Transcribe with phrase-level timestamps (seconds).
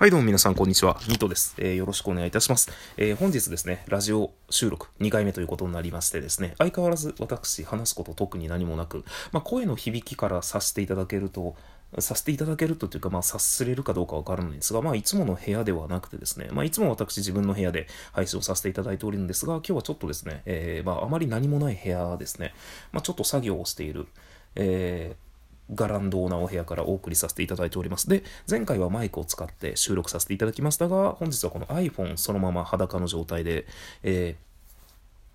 [0.00, 0.96] はい、どうも皆さん、こんにちは。
[1.08, 1.56] ミトです。
[1.58, 2.70] えーよろしくお願いいたします。
[2.96, 11.56] えー本日ですね、ラジオ収録2回目ということになりましてですね、相変わらず私、話すこと特に何もなく、まあ、声の響きから察していただけると、
[11.98, 22.54] させていただけるとというか、まあ、察すれるかどうかわからないんですが、まあ、いつもの部屋ではなくてですね、まあ、いつも私自分の部屋で配信をさせていただいておるんですが、今日はちょっとですね、えーまあ、あまり何もない部屋ですね、
[22.92, 24.06] まあ、ちょっと作業をしている、
[24.54, 25.27] えー
[25.74, 28.08] ガランドーなお部屋からお送りさせていただいております。
[28.08, 33.66] で、前回はマイクを使って収録させていただきましたが、本日はこの iPhone そのまま裸の状態で、
[34.02, 34.48] えー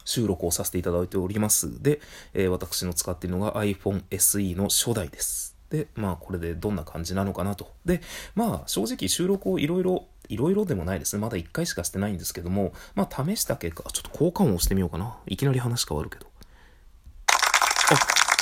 [0.06, 1.82] 収録をさせていただいております。
[1.82, 2.02] で、
[2.34, 5.56] えー私の使っているのが iPhone SE の初代です。
[5.70, 7.72] で、まあこれでどんな感じなのかなと。
[7.86, 8.02] で、
[8.36, 11.22] まあ正直収録をいろいろ、いろいろでもないですね。
[11.22, 15.18] まだ1回しかしてないんですけども、まあ試した結果、ちょっと交換音してみようかな。
[15.26, 16.28] いきなり話変わるけど。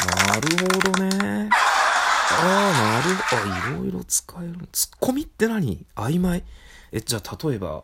[0.01, 1.49] あ、なるほどね。
[2.33, 3.53] ああ、なるほど。
[3.53, 4.67] あ、いろいろ使える。
[4.71, 5.85] ツッコミって何？
[5.95, 6.43] 曖昧？
[6.91, 7.83] え、じゃあ、例えば、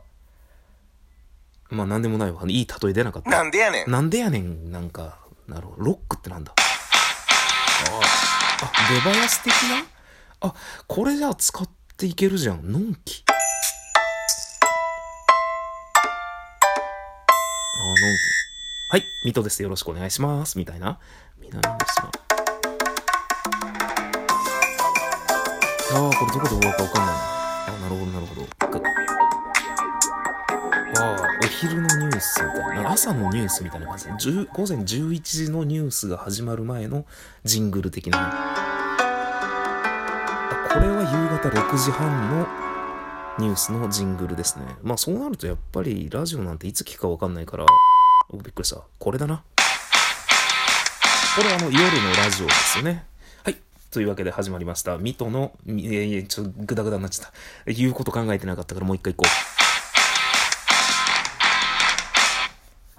[1.70, 2.42] まあ、なんでもないわ。
[2.48, 3.30] いい例え出なかった。
[3.30, 3.92] なんでやねん。
[3.92, 5.84] なんでやねん、なんか、なるほど。
[5.84, 6.54] ロックってなんだ？
[6.54, 8.00] あ
[8.64, 9.86] あ、出囃子的な？
[10.42, 10.54] あ、
[10.88, 12.72] これじゃあ使っていけるじゃん。
[12.72, 13.24] のんき。
[13.28, 13.34] あ、
[17.86, 18.00] のんき。
[18.90, 19.62] はい、水戸です。
[19.62, 20.58] よろしくお願いします。
[20.58, 21.00] みたいな。
[21.40, 22.27] 南の島。
[25.90, 27.22] ああ、これどこで終わるかわかんないな。
[27.68, 28.42] あなるほど、なるほど。
[31.00, 32.92] ああ、お昼のニュースみたいな。
[32.92, 37.06] 朝のニュースみたいな感じで、10午前11時のニュースが始まる前の
[37.46, 38.20] ジングル的な。
[40.74, 42.48] これは夕方6時半の
[43.40, 44.66] ニュースのジングルですね。
[44.84, 47.66] まあそうなるとやっぱりラジオなんていつ聞くかわかんないから、
[48.30, 48.82] おびっくりした。
[49.00, 49.44] これだな。
[51.36, 53.06] これはあの夜のラジオですよね。
[53.92, 54.98] というわけで始まりました。
[54.98, 57.32] ミトの、みいやいや、ちょっとグダグダになっちゃっ
[57.66, 57.72] た。
[57.72, 59.58] 言うこと考えてなかったからもう一回行こう。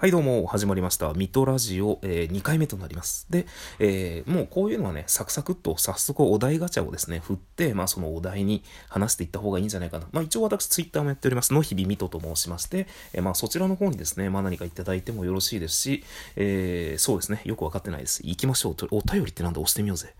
[0.01, 1.13] はい、どうも、始まりました。
[1.13, 3.27] ミトラジオ、え2回目となります。
[3.29, 3.45] で、
[3.79, 10.07] えーもうこういうのはね、サクサクっと早速お題ガチャをですね、振って、まあそのお題に話していった方がいいんじゃないかな。
[10.13, 11.53] まあ一応私ツイッターもやっております。
[11.53, 16.03] の日々ミトと申しまして、えーまあそちらの方にですね、まあ何かいただいてもよろしいですし、
[16.37, 18.21] えーそうですね、よくわかってないです。
[18.23, 18.75] 行きましょう。
[18.75, 19.59] とお便りってなんだ？
[19.59, 20.13] 押してみようぜ。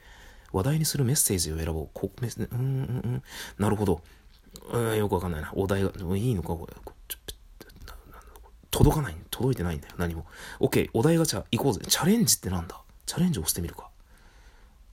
[0.52, 1.90] 話題にするメッセージを選ぼう。
[1.94, 2.68] こメッセうんうんう
[3.18, 3.24] ん。
[3.58, 4.02] なるほど。
[4.72, 5.52] うん、よくわかんないな。
[5.54, 6.50] お題が、いいのか？
[6.50, 6.76] これ。
[8.72, 10.26] 届かない、届いてないんだよ、何も。
[10.60, 11.82] OK、お題ガチャ行こうぜ。
[11.88, 12.82] チャレンジってなんだ？
[13.06, 13.90] チャレンジを押してみるか。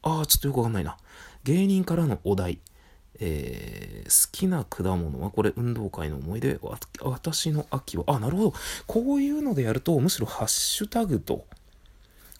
[0.02, 0.96] ああ、ちょっとよくわかんないな。
[1.44, 2.58] 芸人からのお題。
[3.18, 5.30] えー好きな果物は？
[5.30, 6.60] これ運動会の思い出
[7.00, 8.04] 私の秋は？
[8.08, 8.54] あなるほど
[8.86, 11.46] こういうのでやるとむしろハッシュタグと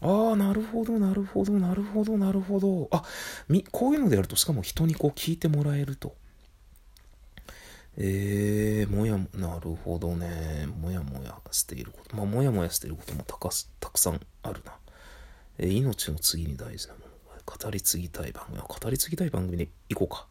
[0.02, 3.02] ああなるほどなるほどなるほどなるほどあ
[3.48, 6.14] みこういうのでやるとしかも人にこう聞いてもらえると
[7.98, 10.66] えー、もやも、なるほどね。
[10.66, 12.14] もやもやしていること。
[12.14, 13.48] まあ、もやもやしていることもたか
[13.80, 14.72] たくさんあるな。
[15.58, 17.06] えー命の次に大事なもの。
[17.46, 18.60] 語り継ぎたい番組。
[18.60, 20.26] 語り継ぎたい番組で行こうか。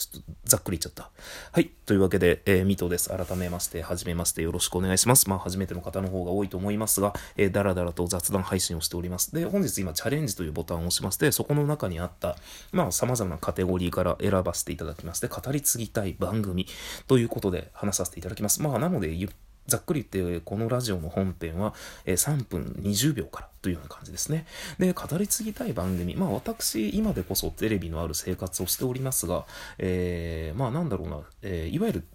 [0.00, 1.10] ちょっとざっくり言っちゃった。
[1.52, 1.70] はい。
[1.84, 3.10] というわけで、えー、ミトです。
[3.10, 5.28] 改めまして、はじめまして、よろしくお願いします。
[5.28, 9.34] まあ、初めての方の方が多いと思いますが、えー、だらだらと雑談配信をしております。
[9.34, 12.36] で、本日今、チャレンジというボタンを押しまして、そこの中にあった、
[12.72, 16.66] まあ、様々なカテゴリーから選ばせていただきまして、語り継ぎたい番組
[17.06, 18.62] ということで話させていただきます。
[18.62, 19.30] まあ、なので、ゆっ
[19.66, 24.46] ざっくり言って、このラジオの本編はえ3分20秒からというような感じですね。
[24.78, 26.16] で、語り継ぎたい番組。
[26.16, 29.46] まあ私、今でこそテレビのある生活をしておりますが、
[29.78, 32.06] えーまあなんだろうな、えーいわゆる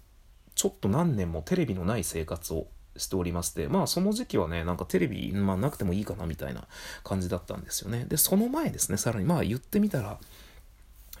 [0.54, 6.66] ちょっと何年もテレビのない生活をしておりまして、まあその時期はね、なんかテレビ、まあなくてもいいかなみたいな
[7.04, 8.06] 感じだったんですよね。
[8.08, 10.18] で、その前ですね、さらにまあ言ってみたら、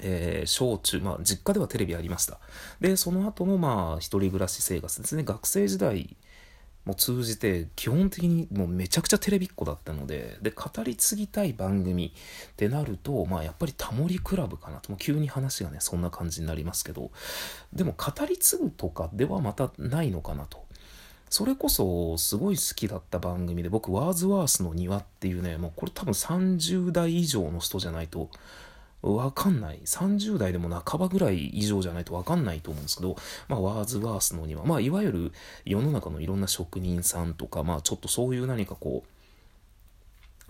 [0.00, 2.38] えー小中、まあ、実家ではテレビありました。
[2.80, 5.22] で、その後の、まあ、一人暮らし生活ですね。
[5.24, 6.16] 学生時代
[6.84, 14.90] も通じて、基本的にもうめちゃくちゃテレビっ子だったので、で、語り継ぎたい番組ってなると、まあ、やっぱりタモリクラブかなと。
[14.90, 17.10] もう急に話がね、そんな感じになりますけど、
[17.72, 20.66] でも、語り継ぐとかではまたないのかなと。
[21.28, 28.30] それこそすごい好きだった番組で僕ワーズワースの庭っていうねもうこれ多分30代以上の人じゃないと
[29.02, 29.80] わかんない。
[29.84, 33.16] 30代でも半ばぐらい以上じゃないとわかんないと思うんですけど、
[33.48, 35.32] まあ、ワーズワースのにはまあいわゆる
[35.64, 39.04] 世の中のいろんな職人さんとかまあちょっとそういう何かこ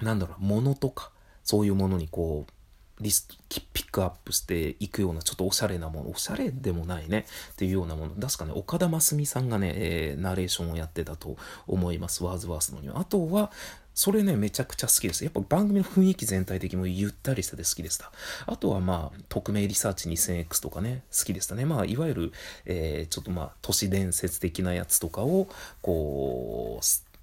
[0.00, 1.10] うなんだろう物とか
[1.44, 2.52] そういうものにこう
[3.00, 3.36] リスト
[3.72, 13.50] ピックアップしていくようなちょっとおしゃれなものおしゃれでもないねっていうようなもの確かね岡田真澄さんがね、えーナレーションをやってたと思いますワーズワースのにはあとは
[13.96, 15.24] それね、めちゃくちゃ好きです。
[15.24, 18.12] やっぱ番組の雰囲気全体的もゆったりしてて好きでした。
[18.44, 21.64] あとはまあ、匿名リサーチ 2000X とかね、好きでしたね。
[21.64, 22.32] まあ、いわゆる、
[22.66, 25.48] えー、ちょっとまあ、都市伝説的なやつとかを、
[25.80, 26.78] こ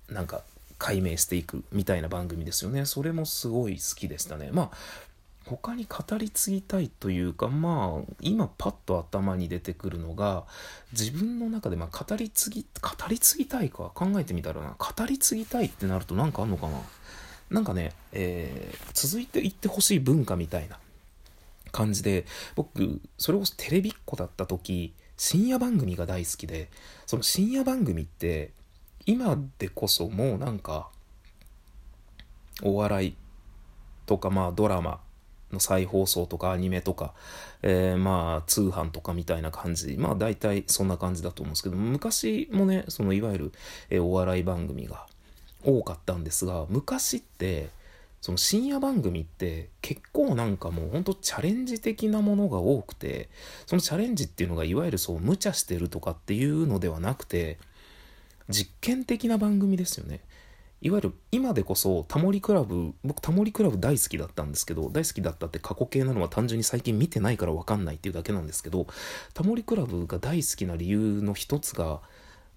[0.10, 0.42] う、なんか、
[0.80, 2.86] 解明していくみたいな番組ですよね。
[2.86, 4.50] それもすごい好きでしたね。
[4.52, 4.78] まあ、
[5.46, 10.46] 他に語り継ぎたいというかまあ今パッと頭に出てくるのが
[10.92, 16.80] 自分の中でまあ語り継ぎ語り継ぎたいか考えてみたらな語り継ぎたいってなると何かあんのかな？
[17.50, 20.80] なんかね、えー、続いていってほしい文化みたいな
[21.72, 22.26] 感じで
[22.56, 26.70] 僕それこそテレビっ子だった時深夜番組が大好きで
[27.06, 28.52] その深夜番組って
[29.06, 30.90] 今でこそもうなんか
[32.62, 33.16] お笑い
[34.06, 35.00] とかまあドラマ
[35.54, 37.14] の再放送とかアニメとか、
[37.62, 43.52] えー、まあ通販とかみたいな感じまあ大体そんな感じだと思うんですけど昔もねそのいわゆる、
[43.90, 45.06] え、お笑い番組が
[45.64, 47.70] 多かったんですが昔って
[48.22, 53.30] その深夜番組って結構なんかもうほんとチャレンジ的なものが多くて
[53.66, 57.58] そのチャレンジっていうのがいわゆるそう無茶してるとかっていうのではなくて
[58.50, 60.22] 実験的な番組ですよね。
[60.84, 68.86] いわゆる今でこそタモリクラブ僕タモリクラブ大好きだったんですけど大好きだったって過去形なのは単純に最近見てないから分かんないっていうだけなんですけど
[69.34, 72.02] タモリクラブが大好きな理由の一つが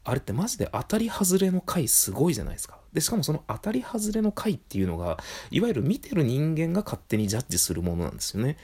[0.07, 2.79] あれってマジで当たり外れの回すごいじゃないですか。
[2.93, 5.19] で、しかもその当たり外れの回っていうのが、
[5.51, 8.57] いわゆる見てる人間が勝手にジャッジするものなんですよね。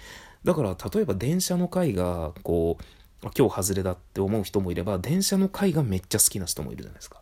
[0.44, 7.21] だから、例えば電車の回が、こう、今日外れだって思う人もいれば、電車の回がめっちゃ好きな人もいるじゃないですか。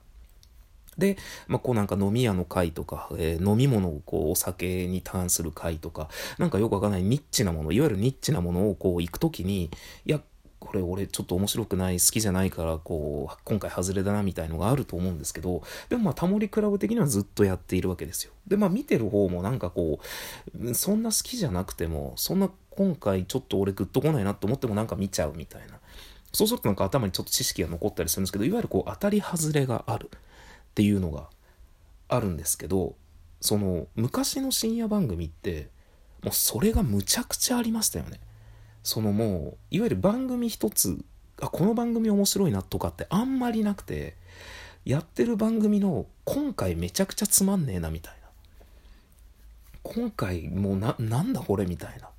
[0.99, 1.17] で、
[1.47, 6.09] まあ、こうなんか飲み屋の会とか、えー、飲み物をこうお酒に関する会とか、
[6.39, 9.71] なんかよくわかんないニッチなもの、いわゆるニッチなものをこう行くときに、
[10.05, 10.21] いや、
[10.59, 18.33] これ俺ちょっと面白くない、好きじゃないから、こう、今回外れだなみたいのがあると思うんですけど、でもまあタモリクラブ的にはずっとやっているわけですよ。
[18.47, 20.01] で、まあ見てる方もなんかこ
[20.55, 25.79] う、そんな好きじゃなくても、そんな今回ちょっと俺グッとこないなと思ってもなんか見ちゃうみたいな。
[26.33, 30.11] そうするとなんか頭にちょっと知識が残ったりするんですけど、いわゆるこう当たり外れがある。
[30.71, 31.29] っていうのが
[32.09, 32.95] あるんですけど
[33.41, 35.69] その昔の深夜番組って
[36.23, 38.21] もうそれがむちゃくちゃありましたよね。
[38.83, 41.03] そのもういわゆる番組一つ
[41.41, 44.17] あこの番組面白いなとかってあんまりなくて
[44.85, 48.21] やってる番組の今回めちゃくちゃつまんねえなみたいな。
[49.83, 52.11] 今回もうななんだこれみたいな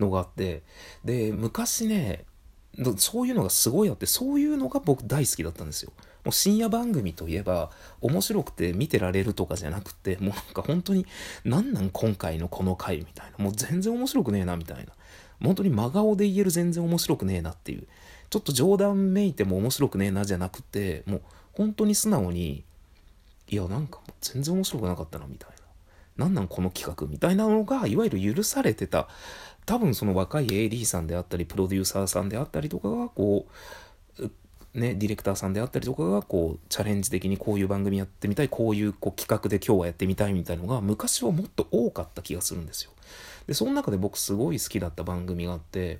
[0.00, 0.62] のがあって
[1.04, 2.24] で昔ね
[2.96, 5.92] そういうのがすごいあってそういうのが僕大好きだったんですよ。
[6.24, 7.70] もう深夜番組といえば
[8.00, 11.04] 面白くて見てられるとかじゃなくてもうなんか本当に
[11.44, 13.44] 何なん今回のこの回みたいな。
[13.44, 14.92] もう全然面白くねえなみたいな。
[15.42, 17.86] 本当に真顔で言える全然面白くねえなっていう。
[18.30, 21.22] ちょっと冗談めいても面白くねえなじゃなくてもう
[21.52, 22.64] 本当に素直に
[23.48, 25.56] いやなんかもう全然面白くなかったなみたいな。
[26.16, 29.08] 何なんこの企画みたいなのがいわゆる許されてた
[29.64, 33.52] 多分その若い AD さんであったりプロデューサーさんであったりとかがこう
[34.74, 42.90] ね、ディレクターさんであったりとかがこうチャレンジ的にこういう番組やってみたいこういうこう企画で今日はやってみたいみたいのが昔はもっと多かった気がするんですよ。
[43.46, 45.98] でその中で僕すごい好きだった番組があって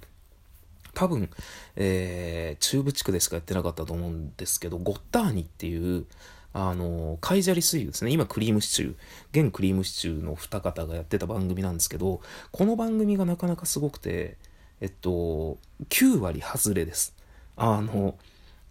[0.95, 1.29] 多分、
[1.77, 6.07] えー、中部地区でしかやってなかったと思うんですけどゴッターニっていう
[6.55, 12.21] あのカイジャリ水牛ですね今クリームシチュー現クリームシチューの二方がやってた番組なんですけど
[12.51, 14.37] この番組がなかなかすごくて
[14.81, 15.59] えっと
[15.89, 17.17] 9割外れです
[17.57, 18.17] あの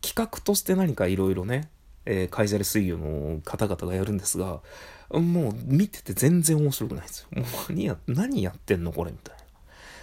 [0.02, 1.70] 企画として何かいろいろね、
[2.06, 4.62] えー、カイジャレ水魚の方々がやるんですが、
[5.12, 7.28] もう見てて全然面白くないですよ。
[7.40, 9.42] もう何や、何やってんのこれみたいな。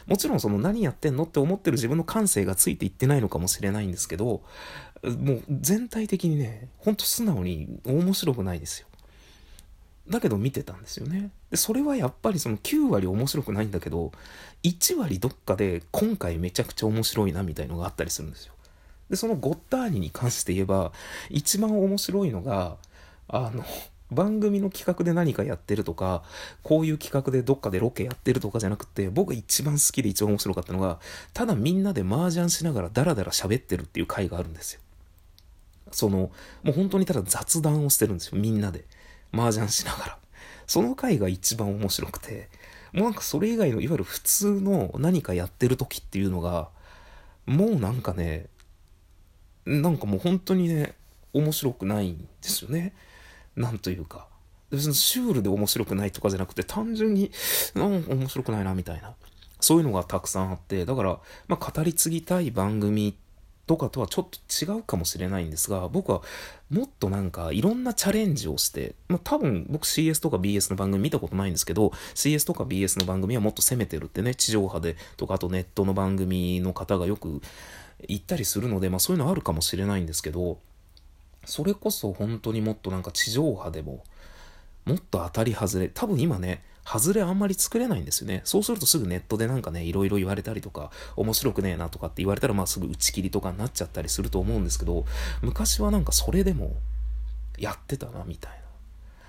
[0.06, 4.42] もちろんその何やってんのって思ってる自分の感性がついていってないのかもしれないんですけど、
[5.02, 8.88] もう全体的にね、ほんと素直に面白くないですよ。
[10.08, 11.30] だけど見てたんですよね。
[11.50, 14.12] で、それはやっぱりその9割面白くないんだけど、
[14.62, 18.54] 1割どっかで今回めちゃくちゃ面白いなみたいのがあったりするんですよ。
[19.10, 20.92] で、そのゴッターニに関して言えば、
[21.30, 22.76] 一番面白いのが、
[23.28, 23.64] あの、
[24.10, 26.22] 番組の企画で何かやってるとか、
[26.62, 30.98] こういう企画でどっかでロケやってるとかじゃなくて、僕が一番好きで一番面白かったのが、
[31.34, 34.80] ただみんなで麻雀しながらダラダラ喋ってるっていう回があるんですよ。
[35.92, 36.32] その、も
[36.66, 38.84] う本当にただ雑談をしてるんですよ、みんなで。
[39.32, 40.18] 麻雀しながら。
[40.66, 42.48] その回が一番面白くて、
[42.92, 46.68] もうなんかそれ以外の、いわゆる普通の何かやってる時っていうのが、
[47.46, 48.46] もうなんかね、
[49.64, 50.94] なんかもう本当にね、
[51.32, 52.94] 面白くないんですよね。
[53.56, 54.28] なんというか。
[54.70, 57.30] 別にシュールで面白くないとかじゃなくて、単純に、
[57.74, 59.14] なん面白くないな、みたいな。
[59.60, 61.18] そういうのがたくさんあって、だから、
[61.48, 63.27] まあ、語り継ぎたい番組って
[63.68, 66.22] とかとはちょっと違うかもしれないんですが、僕は
[66.70, 77.42] もっとなんかいろんなチャレンジをして、まあ、多分僕 CS とか BS の番組見たことないんですけど、CS とか BS の番組はもっと攻めてるってね、地上波でとか、あとネットの番組の方がよく
[78.08, 80.58] 言ったりするので、まあそういうのあるかもしれないんですけど、
[81.44, 84.02] それこそ本当にもっとなんか地上波でも、
[84.86, 88.40] もっと当たり外れ、多分今ね、外れあんまり作れないんですよね。
[88.44, 95.04] そうするとすぐネットでなんかね、いろいろ言われたりとか、面白くねえなとかって言われたら、まあすぐ打ち切りとかになっちゃったりすると思うんですけど、
[95.42, 96.76] 昔はなんかそれでも
[97.58, 98.52] やってたな、みたい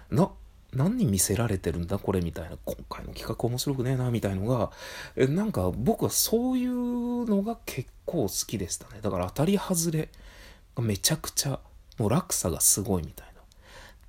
[0.10, 0.24] な。
[0.24, 0.32] な、
[0.74, 2.58] 何に見せられてるんだこれみたいな。
[2.64, 4.72] 今回の企画面白くねえな、みたいのが、
[5.18, 9.02] えなんか僕はそういうのが結構好きでしたね。
[9.02, 10.10] だから当たり外れ
[10.76, 11.60] がめちゃくちゃ、
[11.98, 13.29] もう落差がすごいみたいな。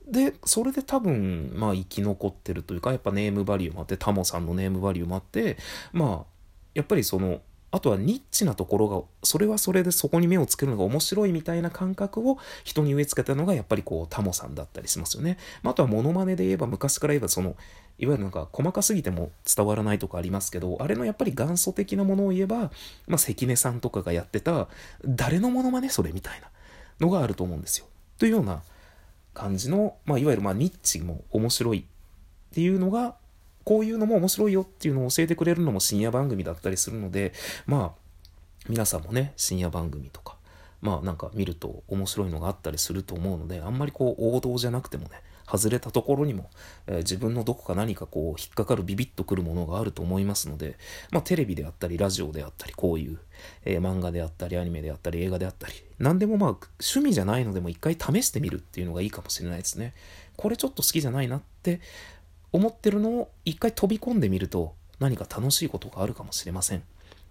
[0.08, 5.56] で、それで多分、まあ生き残ってるというか、やっぱネームバリューもあって、タモさんのネームバリューもあって、
[5.92, 6.30] まあ、
[6.74, 7.40] やっぱりその、
[7.72, 15.38] あとはニッチなところが、それはそれでそこに目をつけるのが面白いみたいな感覚を人に植え付けたのがやっぱりこうタモさんだったりしますよね。
[15.62, 17.54] まあ、あとはモノマネで言えば昔から言えばその、
[17.98, 22.72] いわゆるなんか細かすぎても伝わらないとかありますけど、あれのやっぱり元祖的なものを言えば、
[23.06, 24.66] まあ関根さんとかがやってた、
[25.04, 26.48] 誰のモノマネそれみたいな
[26.98, 27.86] のがあると思うんですよ。
[28.18, 28.62] というような
[29.40, 31.84] 感じの、まあ、いわゆるまあニッチも面白いっ
[32.52, 33.16] ていうのが、
[33.64, 37.32] こういうのも面白いよっていうのを教えてくれるのも深夜番組だったりするので、
[37.66, 38.00] まあ、
[38.68, 40.36] 皆さんもね、深夜番組とか、
[40.82, 46.50] まあなんか見ると面白いのがあったりすると思うので、あんまりこう王道じゃなくてもね、外れたところにも、
[46.86, 50.76] えー、自分のどこか何かこう引っかかるビビッとくるものがあると思いますので、
[51.10, 53.18] まあテレビであったり、ラジオであったり、こういう、
[53.64, 59.94] えー、漫画であったり、アニメであったり、映画であったり、何でもまあ趣味じゃないのでも一回試してみるっていうのがいいかもしれないですね。
[60.36, 61.80] これちょっと好きじゃないなって
[62.52, 66.82] 思ってるのを一回飛び込んでみると何か楽しいことがあるかもしれません。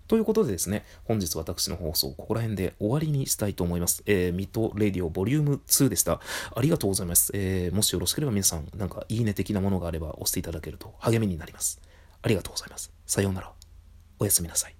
[0.09, 4.01] ということでですね、本日私の放送、ここら辺で終わりにしたいと思います。
[4.07, 6.19] えー、ミトレディオボリューム2でした。
[6.55, 7.29] ありがとうございます。
[7.35, 11.79] えー、もしよろしければ皆さん、なんかいいね的なものがあれば押していただけると励みになります。
[12.23, 12.91] ありがとうございます。
[13.05, 13.53] さようなら。
[14.17, 14.78] おやすみなさい。